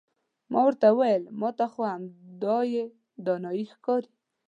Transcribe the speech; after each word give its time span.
ما 0.51 0.59
ورته 0.67 0.87
وویل 0.91 1.23
ما 1.39 1.49
ته 1.57 1.65
خو 1.71 1.81
همدایې 1.93 2.83
دانایي 3.25 3.65
ښکاري. 3.73 4.11